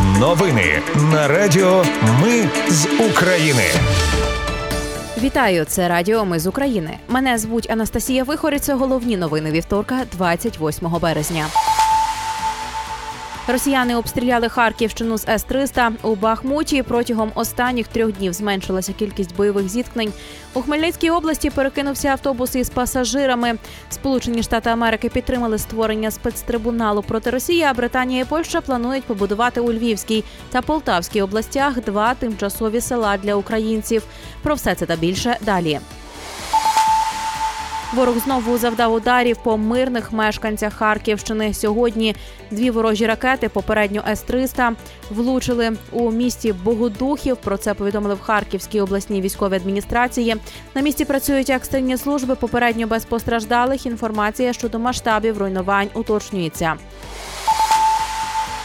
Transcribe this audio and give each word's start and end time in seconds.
Новини 0.00 0.82
на 1.12 1.28
Радіо 1.28 1.84
Ми 2.22 2.48
з 2.68 2.86
України. 3.10 3.62
Вітаю, 5.22 5.64
це 5.64 5.88
Радіо 5.88 6.24
Ми 6.24 6.38
з 6.38 6.46
України. 6.46 6.98
Мене 7.08 7.38
звуть 7.38 7.70
Анастасія 7.70 8.24
Вихориця. 8.24 8.74
Головні 8.74 9.16
новини 9.16 9.50
вівторка, 9.50 9.96
28 10.12 10.88
березня. 11.02 11.46
Росіяни 13.48 13.96
обстріляли 13.96 14.48
Харківщину 14.48 15.18
з 15.18 15.28
С-300. 15.28 15.92
у 16.02 16.14
Бахмуті. 16.14 16.82
Протягом 16.82 17.32
останніх 17.34 17.88
трьох 17.88 18.12
днів 18.12 18.32
зменшилася 18.32 18.92
кількість 18.92 19.36
бойових 19.36 19.68
зіткнень. 19.68 20.12
У 20.54 20.62
Хмельницькій 20.62 21.10
області 21.10 21.50
перекинувся 21.50 22.08
автобус 22.08 22.54
із 22.54 22.70
пасажирами. 22.70 23.58
Сполучені 23.90 24.42
Штати 24.42 24.70
Америки 24.70 25.08
підтримали 25.08 25.58
створення 25.58 26.10
спецтрибуналу 26.10 27.02
проти 27.02 27.30
Росії. 27.30 27.62
А 27.62 27.74
Британія 27.74 28.22
і 28.22 28.24
Польща 28.24 28.60
планують 28.60 29.04
побудувати 29.04 29.60
у 29.60 29.72
Львівській 29.72 30.24
та 30.50 30.62
Полтавській 30.62 31.22
областях 31.22 31.80
два 31.80 32.14
тимчасові 32.14 32.80
села 32.80 33.16
для 33.16 33.34
українців. 33.34 34.02
Про 34.42 34.54
все 34.54 34.74
це 34.74 34.86
та 34.86 34.96
більше 34.96 35.36
далі. 35.40 35.80
Ворог 37.94 38.18
знову 38.18 38.58
завдав 38.58 38.92
ударів 38.92 39.36
по 39.36 39.58
мирних 39.58 40.12
мешканцях 40.12 40.74
Харківщини. 40.74 41.54
Сьогодні 41.54 42.16
дві 42.50 42.70
ворожі 42.70 43.06
ракети, 43.06 43.48
попередньо 43.48 44.02
С-300, 44.08 44.72
влучили 45.10 45.72
у 45.90 46.10
місті 46.10 46.52
Богодухів. 46.52 47.36
Про 47.36 47.56
це 47.56 47.74
повідомили 47.74 48.14
в 48.14 48.20
Харківській 48.20 48.80
обласній 48.80 49.20
військовій 49.20 49.56
адміністрації. 49.56 50.36
На 50.74 50.82
місці 50.82 51.04
працюють 51.04 51.50
екстрені 51.50 51.96
служби. 51.96 52.34
Попередньо 52.34 52.86
без 52.86 53.04
постраждалих. 53.04 53.86
Інформація 53.86 54.52
щодо 54.52 54.78
масштабів 54.78 55.38
руйнувань 55.38 55.88
уточнюється. 55.94 56.76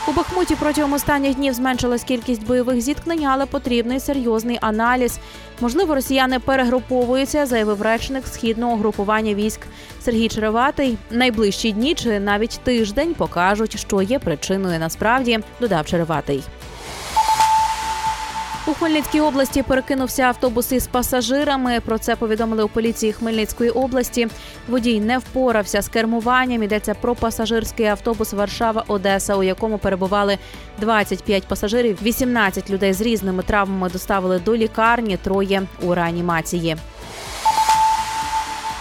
У 0.08 0.12
Бахмуті 0.12 0.56
протягом 0.56 0.94
останніх 0.94 1.36
днів 1.36 1.54
зменшилась 1.54 2.04
кількість 2.04 2.46
бойових 2.46 2.82
зіткнень, 2.82 3.26
але 3.26 3.46
потрібний 3.46 4.00
серйозний 4.00 4.58
аналіз. 4.62 5.20
Можливо, 5.62 5.96
росіяни 5.96 6.40
перегруповуються, 6.40 7.46
заявив 7.46 7.82
речник 7.82 8.28
східного 8.28 8.76
групування 8.76 9.34
військ 9.34 9.60
Сергій 10.02 10.30
Череватий. 10.30 10.98
Найближчі 11.12 11.72
дні 11.72 11.96
чи 11.96 12.20
навіть 12.20 12.60
тиждень 12.64 13.14
покажуть, 13.14 13.80
що 13.80 14.02
є 14.02 14.20
причиною 14.20 14.80
насправді, 14.80 15.40
додав 15.60 15.86
Череватий. 15.86 16.44
У 18.68 18.74
Хмельницькій 18.74 19.22
області 19.22 19.64
перекинувся 19.64 20.24
автобус 20.24 20.72
із 20.72 20.88
пасажирами. 20.88 21.80
Про 21.80 21.98
це 21.98 22.16
повідомили 22.16 22.64
у 22.64 22.68
поліції 22.68 23.14
Хмельницької 23.14 23.70
області. 23.70 24.28
Водій 24.68 25.00
не 25.00 25.18
впорався 25.18 25.82
з 25.82 25.88
кермуванням. 25.88 26.64
Йдеться 26.64 26.94
про 26.94 27.16
пасажирський 27.16 27.86
автобус 27.86 28.34
Варшава 28.34 28.84
Одеса, 28.88 29.36
у 29.36 29.44
якому 29.44 29.78
перебували 29.78 30.38
25 30.82 31.48
пасажирів. 31.48 32.00
18 32.04 32.70
людей 32.70 32.94
з 32.94 33.02
різними 33.02 33.44
травмами 33.44 33.90
доставили 33.90 34.40
до 34.40 34.56
лікарні. 34.56 35.18
Троє 35.18 35.64
у 35.82 35.94
реанімації. 35.94 36.76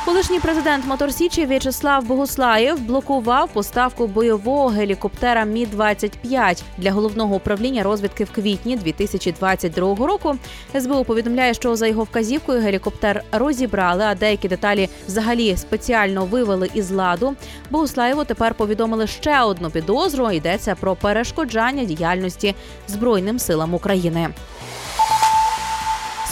Колишній 0.06 0.40
президент 0.40 0.86
Моторсічі 0.86 1.46
В'ячеслав 1.46 2.04
Богуслаєв 2.04 2.80
блокував 2.80 3.48
поставку 3.48 4.06
бойового 4.06 4.68
гелікоптера 4.68 5.44
Мі 5.44 5.66
25 5.66 6.64
для 6.78 6.92
головного 6.92 7.34
управління 7.34 7.82
розвідки 7.82 8.24
в 8.24 8.30
квітні 8.30 8.76
2022 8.76 10.06
року. 10.06 10.36
СБУ 10.80 11.04
повідомляє, 11.04 11.54
що 11.54 11.76
за 11.76 11.86
його 11.86 12.04
вказівкою 12.04 12.60
гелікоптер 12.60 13.24
розібрали, 13.32 14.04
а 14.04 14.14
деякі 14.14 14.48
деталі 14.48 14.88
взагалі 15.06 15.56
спеціально 15.56 16.24
вивели 16.24 16.70
із 16.74 16.90
ладу. 16.90 17.34
Богуслаєву 17.70 18.24
тепер 18.24 18.54
повідомили 18.54 19.06
ще 19.06 19.42
одну 19.42 19.70
підозру. 19.70 20.30
Йдеться 20.30 20.74
про 20.74 20.96
перешкоджання 20.96 21.84
діяльності 21.84 22.54
збройним 22.88 23.38
силам 23.38 23.74
України. 23.74 24.28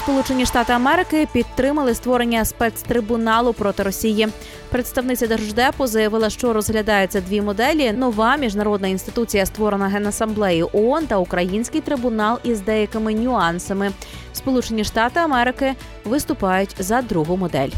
Сполучені 0.05 0.47
Штати 0.47 0.73
Америки 0.73 1.29
підтримали 1.33 1.95
створення 1.95 2.45
спецтрибуналу 2.45 3.53
проти 3.53 3.83
Росії. 3.83 4.29
Представниця 4.71 5.27
держдепу 5.27 5.87
заявила, 5.87 6.31
що 6.31 6.53
розглядаються 6.53 7.21
дві 7.21 7.41
моделі: 7.41 7.93
нова 7.93 8.37
міжнародна 8.37 8.89
інституція, 8.89 9.47
створена 9.47 9.89
генасамблеєю 9.89 10.69
ООН 10.73 11.07
та 11.07 11.17
Український 11.17 11.81
трибунал 11.81 12.39
із 12.43 12.61
деякими 12.61 13.15
нюансами. 13.15 13.93
Сполучені 14.33 14.85
Штати 14.85 15.21
Америки 15.21 15.75
виступають 16.05 16.75
за 16.79 17.03
другу 17.03 17.37
модель. 17.37 17.71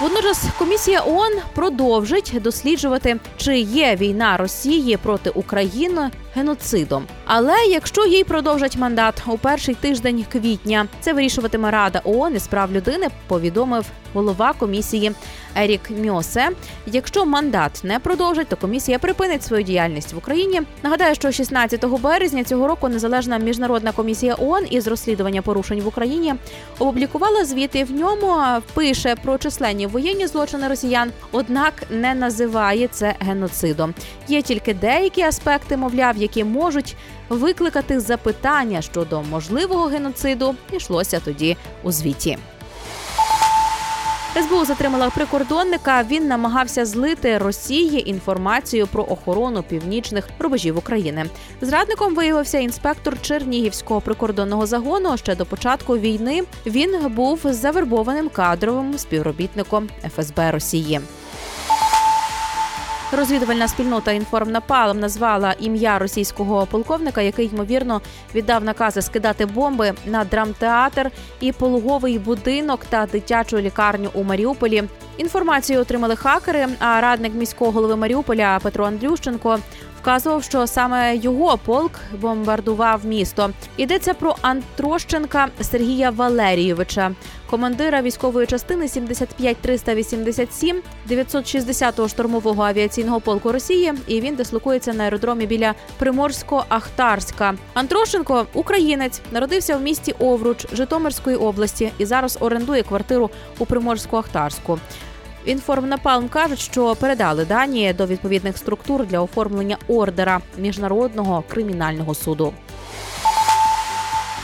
Водночас 0.00 0.44
комісія 0.58 1.02
ООН 1.06 1.32
продовжить 1.54 2.34
досліджувати, 2.40 3.16
чи 3.36 3.58
є 3.58 3.96
війна 3.96 4.36
Росії 4.36 4.96
проти 4.96 5.30
України 5.30 6.10
геноцидом. 6.38 7.06
Але 7.24 7.54
якщо 7.70 8.06
їй 8.06 8.24
продовжать 8.24 8.76
мандат 8.76 9.22
у 9.26 9.38
перший 9.38 9.74
тиждень 9.74 10.24
квітня, 10.32 10.86
це 11.00 11.12
вирішуватиме 11.12 11.70
Рада 11.70 12.00
ООН 12.04 12.34
із 12.34 12.46
прав 12.46 12.72
людини. 12.72 13.08
Повідомив 13.26 13.86
голова 14.14 14.52
комісії 14.52 15.12
Ерік 15.56 15.90
Мьосе. 15.90 16.50
Якщо 16.86 17.26
мандат 17.26 17.80
не 17.84 17.98
продовжить, 17.98 18.48
то 18.48 18.56
комісія 18.56 18.98
припинить 18.98 19.42
свою 19.42 19.62
діяльність 19.62 20.12
в 20.12 20.18
Україні. 20.18 20.62
Нагадаю, 20.82 21.14
що 21.14 21.32
16 21.32 21.86
березня 21.86 22.44
цього 22.44 22.68
року 22.68 22.88
незалежна 22.88 23.38
міжнародна 23.38 23.92
комісія 23.92 24.36
ООН 24.38 24.66
із 24.70 24.86
розслідування 24.86 25.42
порушень 25.42 25.80
в 25.80 25.86
Україні 25.88 26.34
опублікувала 26.78 27.44
звіт 27.44 27.70
і 27.74 27.84
в 27.84 27.92
ньому 27.92 28.36
пише 28.74 29.16
про 29.22 29.38
численні 29.38 29.86
воєнні 29.86 30.26
злочини 30.26 30.68
росіян, 30.68 31.10
однак 31.32 31.74
не 31.90 32.14
називає 32.14 32.88
це 32.92 33.14
геноцидом. 33.20 33.94
Є 34.28 34.42
тільки 34.42 34.74
деякі 34.74 35.22
аспекти, 35.22 35.76
мовляв, 35.76 36.16
які 36.16 36.27
можуть 36.36 36.96
викликати 37.28 38.00
запитання 38.00 38.82
щодо 38.82 39.22
можливого 39.22 39.84
геноциду. 39.84 40.54
Ішлося 40.72 41.20
тоді 41.24 41.56
у 41.82 41.92
звіті. 41.92 42.38
СБУ 44.42 44.64
затримала 44.64 45.10
прикордонника. 45.10 46.02
Він 46.02 46.28
намагався 46.28 46.86
злити 46.86 47.38
Росії 47.38 48.10
інформацію 48.10 48.86
про 48.86 49.04
охорону 49.04 49.62
північних 49.62 50.28
рубежів 50.38 50.78
України. 50.78 51.26
Зрадником 51.60 52.14
виявився 52.14 52.58
інспектор 52.58 53.22
Чернігівського 53.22 54.00
прикордонного 54.00 54.66
загону. 54.66 55.16
Ще 55.16 55.36
до 55.36 55.46
початку 55.46 55.98
війни 55.98 56.42
він 56.66 57.08
був 57.08 57.40
завербованим 57.44 58.28
кадровим 58.28 58.98
співробітником 58.98 59.88
ФСБ 60.16 60.50
Росії. 60.50 61.00
Розвідувальна 63.12 63.68
спільнота 63.68 64.12
інформнапалом 64.12 65.00
назвала 65.00 65.54
ім'я 65.58 65.98
російського 65.98 66.66
полковника, 66.66 67.22
який 67.22 67.46
ймовірно 67.46 68.00
віддав 68.34 68.64
накази 68.64 69.02
скидати 69.02 69.46
бомби 69.46 69.92
на 70.06 70.24
драмтеатр 70.24 71.10
і 71.40 71.52
пологовий 71.52 72.18
будинок 72.18 72.84
та 72.88 73.06
дитячу 73.06 73.58
лікарню 73.58 74.10
у 74.14 74.22
Маріуполі. 74.22 74.84
Інформацію 75.16 75.80
отримали 75.80 76.16
хакери. 76.16 76.66
А 76.78 77.00
радник 77.00 77.34
міського 77.34 77.70
голови 77.70 77.96
Маріуполя 77.96 78.58
Петро 78.62 78.84
Андрющенко 78.84 79.58
вказував, 80.08 80.44
що 80.44 80.66
саме 80.66 81.16
його 81.16 81.58
полк 81.58 81.92
бомбардував 82.20 83.06
місто. 83.06 83.50
Йдеться 83.76 84.14
про 84.14 84.36
Антрощенка 84.42 85.48
Сергія 85.60 86.10
Валерійовича, 86.10 87.10
командира 87.50 88.02
військової 88.02 88.46
частини 88.46 88.88
75387 88.88 90.82
960-го 91.10 92.08
штурмового 92.08 92.62
авіаційного 92.62 93.20
полку 93.20 93.52
Росії. 93.52 93.92
І 94.06 94.20
він 94.20 94.34
дислокується 94.34 94.92
на 94.92 95.04
аеродромі 95.04 95.46
біля 95.46 95.74
Приморсько-Ахтарська. 96.00 97.54
Антрощенко 97.74 98.46
українець, 98.54 99.20
народився 99.32 99.76
в 99.76 99.82
місті 99.82 100.14
Овруч 100.18 100.66
Житомирської 100.72 101.36
області 101.36 101.92
і 101.98 102.06
зараз 102.06 102.38
орендує 102.40 102.82
квартиру 102.82 103.30
у 103.58 103.64
Приморську-Ахтарську. 103.64 104.78
Інформнапалм 105.48 106.28
кажуть, 106.28 106.58
що 106.58 106.96
передали 106.96 107.44
дані 107.44 107.92
до 107.92 108.06
відповідних 108.06 108.58
структур 108.58 109.06
для 109.06 109.20
оформлення 109.20 109.76
ордера 109.88 110.40
міжнародного 110.58 111.44
кримінального 111.48 112.14
суду. 112.14 112.52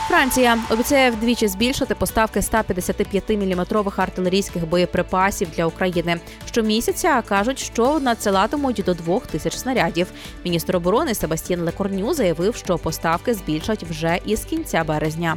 Франція 0.09 0.59
обіцяє 0.71 1.11
вдвічі 1.11 1.49
збільшити 1.49 1.95
поставки 1.95 2.41
155-мм 2.41 3.93
артилерійських 3.97 4.69
боєприпасів 4.69 5.49
для 5.57 5.67
України. 5.67 6.21
Щомісяця 6.47 7.23
кажуть, 7.29 7.59
що 7.59 8.01
надсилатимуть 8.01 8.83
до 8.87 8.95
двох 8.95 9.27
тисяч 9.27 9.57
снарядів. 9.57 10.07
Міністр 10.45 10.77
оборони 10.77 11.15
Себастьєн 11.15 11.61
Лекорню 11.61 12.15
заявив, 12.15 12.57
що 12.57 12.79
поставки 12.79 13.35
збільшать 13.35 13.83
вже 13.83 14.19
із 14.27 14.45
кінця 14.45 14.85
березня. 14.85 15.37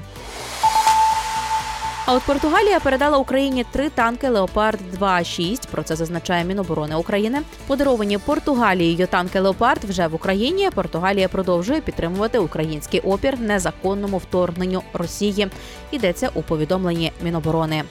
А 2.07 2.13
от 2.13 2.23
Португалія 2.23 2.79
передала 2.79 3.17
Україні 3.17 3.65
три 3.71 3.89
танки 3.89 4.29
Леопард 4.29 4.79
2.6, 4.99 5.67
Про 5.71 5.83
це 5.83 5.95
зазначає 5.95 6.45
Міноборони 6.45 6.95
України. 6.95 7.41
Подаровані 7.67 8.17
Португалією 8.17 9.07
танки 9.07 9.39
Леопард 9.39 9.83
вже 9.83 10.07
в 10.07 10.15
Україні. 10.15 10.69
Португалія 10.75 11.27
продовжує 11.27 11.81
підтримувати 11.81 12.39
український 12.39 12.99
опір 12.99 13.39
незаконному 13.39 14.17
вторгненню 14.17 14.83
Росії. 14.93 15.47
Йдеться 15.91 16.29
у 16.33 16.41
повідомленні 16.41 17.11
Міноборони. 17.23 17.83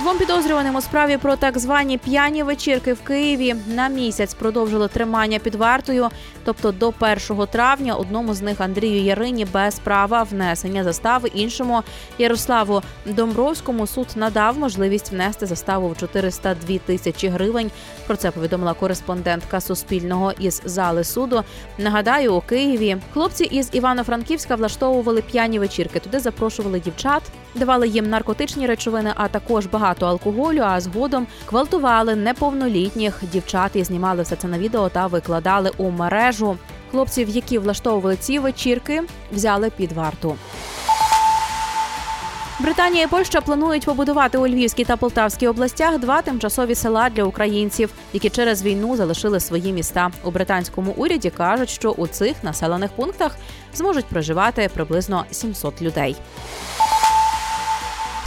Двом 0.00 0.18
підозрюваним 0.18 0.76
у 0.76 0.80
справі 0.80 1.16
про 1.16 1.36
так 1.36 1.58
звані 1.58 1.98
п'яні 1.98 2.42
вечірки 2.42 2.92
в 2.92 3.00
Києві 3.00 3.54
на 3.66 3.88
місяць 3.88 4.34
продовжили 4.34 4.88
тримання 4.88 5.38
під 5.38 5.54
вартою. 5.54 6.08
Тобто 6.44 6.72
до 6.72 6.92
1 7.28 7.46
травня 7.46 7.94
одному 7.94 8.34
з 8.34 8.42
них 8.42 8.60
Андрію 8.60 9.02
Ярині 9.02 9.44
без 9.44 9.78
права 9.78 10.22
внесення 10.22 10.84
застави 10.84 11.28
іншому 11.34 11.82
Ярославу 12.18 12.82
Домбровському 13.06 13.86
суд 13.86 14.06
надав 14.16 14.58
можливість 14.58 15.12
внести 15.12 15.46
заставу 15.46 15.88
в 15.88 15.96
402 15.96 16.78
тисячі 16.78 17.28
гривень. 17.28 17.70
Про 18.06 18.16
це 18.16 18.30
повідомила 18.30 18.74
кореспондентка 18.74 19.60
Суспільного 19.60 20.32
із 20.38 20.62
зали 20.64 21.04
суду. 21.04 21.42
Нагадаю, 21.78 22.34
у 22.34 22.40
Києві 22.40 22.96
хлопці 23.12 23.44
із 23.44 23.68
Івано-Франківська 23.72 24.54
влаштовували 24.54 25.22
п'яні 25.22 25.58
вечірки. 25.58 26.00
Туди 26.00 26.20
запрошували 26.20 26.80
дівчат, 26.80 27.22
давали 27.54 27.88
їм 27.88 28.10
наркотичні 28.10 28.66
речовини, 28.66 29.12
а 29.16 29.28
також 29.28 29.66
багато 29.66 30.06
алкоголю. 30.06 30.62
А 30.64 30.80
згодом 30.80 31.26
гвалтували 31.48 32.16
неповнолітніх 32.16 33.22
дівчат 33.32 33.76
і 33.76 33.84
знімали 33.84 34.22
все 34.22 34.36
це 34.36 34.48
на 34.48 34.58
відео 34.58 34.88
та 34.88 35.06
викладали 35.06 35.70
у 35.76 35.90
мережу. 35.90 36.56
Хлопців, 36.90 37.28
які 37.28 37.58
влаштовували 37.58 38.16
ці 38.16 38.38
вечірки, 38.38 39.02
взяли 39.32 39.70
під 39.70 39.92
варту. 39.92 40.36
Британія 42.60 43.04
і 43.04 43.06
Польща 43.06 43.40
планують 43.40 43.84
побудувати 43.84 44.38
у 44.38 44.46
Львівській 44.46 44.84
та 44.84 44.96
Полтавській 44.96 45.48
областях 45.48 45.98
два 45.98 46.22
тимчасові 46.22 46.74
села 46.74 47.10
для 47.10 47.24
українців, 47.24 47.90
які 48.12 48.30
через 48.30 48.62
війну 48.62 48.96
залишили 48.96 49.40
свої 49.40 49.72
міста. 49.72 50.10
У 50.24 50.30
британському 50.30 50.94
уряді 50.96 51.30
кажуть, 51.30 51.70
що 51.70 51.90
у 51.90 52.06
цих 52.06 52.44
населених 52.44 52.90
пунктах 52.90 53.36
зможуть 53.74 54.04
проживати 54.04 54.70
приблизно 54.74 55.24
700 55.30 55.82
людей. 55.82 56.16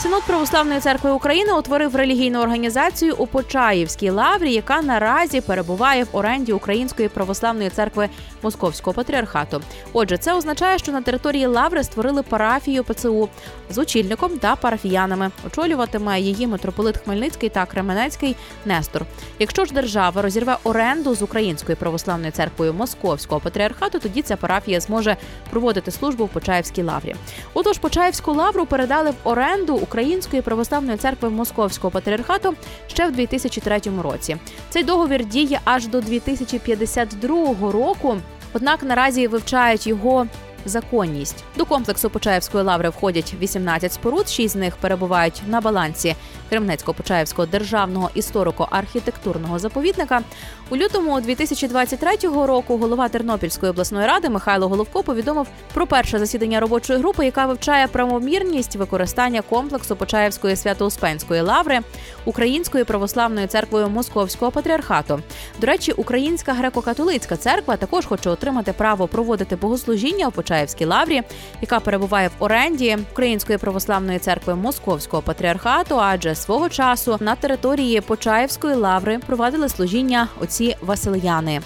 Синод 0.04 0.24
Православної 0.24 0.80
церкви 0.80 1.12
України 1.12 1.54
утворив 1.54 1.96
релігійну 1.96 2.40
організацію 2.40 3.16
у 3.18 3.28
Почаївській 3.28 4.10
лаврі, 4.10 4.54
яка 4.54 4.82
наразі 4.82 5.42
перебуває 5.42 6.04
в 6.04 6.08
оренді 6.12 6.54
Української 6.54 7.10
православної 7.10 7.70
церкви 7.70 8.10
Московського 8.42 8.94
патріархату. 8.94 9.62
Отже, 9.94 10.18
це 10.18 10.34
означає, 10.34 10.80
що 10.80 10.92
на 10.92 11.02
території 11.02 11.46
лаври 11.46 11.84
створили 11.84 12.24
парафію 12.24 12.84
ПЦУ 12.84 13.30
з 13.70 13.78
очільником 13.78 14.38
та 14.38 14.56
парафіянами. 14.56 15.32
Очолюватиме 15.48 16.20
її 16.20 16.48
митрополит 16.48 16.98
Хмельницький 16.98 17.50
та 17.50 17.66
Кременецький 17.66 18.36
Нестор. 18.66 19.06
Якщо 19.40 19.66
ж 19.66 19.74
держава 19.74 20.22
розірве 20.22 20.58
оренду 20.64 21.16
з 21.16 21.22
Українською 21.22 21.78
православною 21.78 22.32
церквою 22.32 22.74
Московського 22.74 23.42
патріархату, 23.42 24.00
тоді 24.00 24.22
ця 24.22 24.36
парафія 24.36 24.80
зможе 24.80 25.18
проводити 25.50 25.92
службу 25.92 26.26
в 26.26 26.30
Почаївській 26.30 26.84
лаврі. 26.84 27.16
Отож, 27.54 27.78
Почаївську 27.78 28.34
лавру 28.34 28.66
передали 28.66 29.10
в 29.10 29.16
оренду 29.24 29.76
Української 29.94 30.42
православної 30.42 30.98
церкви 30.98 31.30
Московського 31.30 31.92
патріархату 31.92 32.54
ще 32.88 33.08
в 33.08 33.12
2003 33.12 33.82
році. 34.04 34.38
Цей 34.70 34.84
договір 34.84 35.26
діє 35.26 35.60
аж 35.64 35.88
до 35.88 36.02
2052 36.02 37.72
року. 37.72 38.18
Однак 38.54 38.84
наразі 38.84 39.28
вивчають 39.28 39.88
його 39.88 40.28
законність. 40.66 41.44
До 41.58 41.66
комплексу 41.66 42.10
Почаївської 42.10 42.64
лаври 42.64 42.90
входять 42.90 43.34
18 43.42 43.94
споруд, 43.94 44.30
6 44.30 44.54
з 44.54 44.56
них 44.56 44.76
перебувають 44.76 45.42
на 45.48 45.62
балансі 45.62 46.16
Кремнецько-Почаївського 46.52 47.50
державного 47.50 48.10
історико-архітектурного 48.16 49.60
заповідника. 49.60 50.22
У 50.70 50.78
лютому 50.78 51.22
2023 51.22 52.16
року 52.24 52.78
голова 52.78 53.10
Тернопільської 53.10 53.70
обласної 53.70 54.08
ради 54.08 54.30
Михайло 54.30 54.68
Головко 54.68 55.04
повідомив 55.04 55.48
про 55.74 55.88
перше 55.88 56.20
засідання 56.20 56.60
робочої 56.60 57.00
групи, 57.00 57.26
яка 57.26 57.46
вивчає 57.46 57.88
правомірність 57.88 58.76
використання 58.76 59.42
комплексу 59.42 59.96
Почаївської 59.96 60.56
свято-успенської 60.56 61.42
лаври 61.42 61.80
Українською 62.26 62.86
православною 62.86 63.48
церквою 63.48 63.90
Московського 63.90 64.52
патріархату. 64.52 65.20
До 65.60 65.68
речі, 65.68 65.92
Українська 65.92 66.54
греко-католицька 66.54 67.38
церква 67.38 67.78
також 67.78 68.06
хоче 68.06 68.30
отримати 68.30 68.74
право 68.74 69.08
проводити 69.08 69.56
богослужіння 69.56 70.28
у 70.28 70.32
Почаївській 70.32 70.53
лаврі, 70.86 71.22
яка 71.62 71.80
перебуває 71.80 72.28
в 72.28 72.44
оренді 72.44 72.98
Української 73.12 73.58
православної 73.58 74.20
церкви 74.20 74.56
Московського 74.56 75.24
патріархату, 75.24 76.00
адже 76.00 76.36
свого 76.36 76.70
часу 76.70 77.18
на 77.20 77.36
території 77.36 78.02
Почаївської 78.02 78.76
лаври 78.76 79.20
провадили 79.20 79.70
служіння 79.70 80.28
отці 80.42 80.76
Васильяни. 80.82 81.62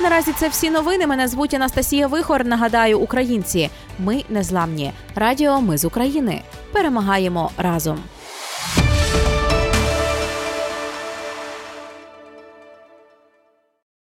Наразі 0.00 0.32
це 0.32 0.48
всі 0.48 0.70
новини. 0.70 1.06
Мене 1.06 1.28
звуть 1.28 1.54
Анастасія 1.54 2.06
Вихор. 2.06 2.44
Нагадаю, 2.44 2.98
українці. 2.98 3.70
Ми 3.98 4.24
незламні. 4.28 4.92
Радіо 5.14 5.60
Ми 5.60 5.78
з 5.78 5.84
України. 5.84 6.42
Перемагаємо 6.72 7.50
разом. 7.56 7.98